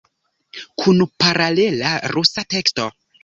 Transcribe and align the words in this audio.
Kun 0.83 1.03
paralela 1.25 1.91
rusa 2.15 2.47
teksto. 2.57 2.89